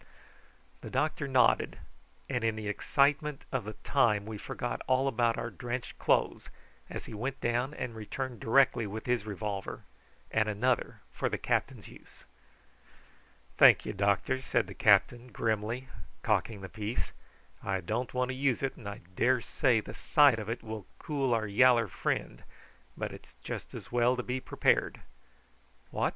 The 0.81 0.89
doctor 0.89 1.27
nodded, 1.27 1.77
and 2.27 2.43
in 2.43 2.55
the 2.55 2.67
excitement 2.67 3.43
of 3.51 3.65
the 3.65 3.73
time 3.83 4.25
we 4.25 4.39
forgot 4.39 4.81
all 4.87 5.07
about 5.07 5.37
our 5.37 5.51
drenched 5.51 5.99
clothes 5.99 6.49
as 6.89 7.05
he 7.05 7.13
went 7.13 7.39
down 7.39 7.75
and 7.75 7.93
returned 7.95 8.39
directly 8.39 8.87
with 8.87 9.05
his 9.05 9.27
revolver, 9.27 9.83
and 10.31 10.49
another 10.49 11.01
for 11.13 11.29
the 11.29 11.37
captain's 11.37 11.87
use. 11.87 12.23
"Thank'ye, 13.59 13.91
doctor," 13.91 14.41
said 14.41 14.65
the 14.65 14.73
captain 14.73 15.31
grimly, 15.31 15.87
cocking 16.23 16.61
the 16.61 16.67
piece. 16.67 17.11
"I 17.61 17.79
don't 17.79 18.11
want 18.11 18.29
to 18.29 18.33
use 18.35 18.63
it, 18.63 18.77
and 18.77 18.89
I 18.89 19.01
daresay 19.15 19.81
the 19.81 19.93
sight 19.93 20.39
of 20.39 20.49
it 20.49 20.63
will 20.63 20.87
cool 20.97 21.31
our 21.31 21.45
yaller 21.45 21.87
friend; 21.87 22.41
but 22.97 23.11
it's 23.11 23.35
just 23.43 23.75
as 23.75 23.91
well 23.91 24.17
to 24.17 24.23
be 24.23 24.39
prepared. 24.39 25.01
What! 25.91 26.09